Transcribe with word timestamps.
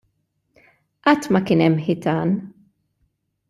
Qatt 1.03 1.29
ma 1.33 1.43
kien 1.47 1.63
hemm 1.67 1.79
ħitan. 1.85 2.35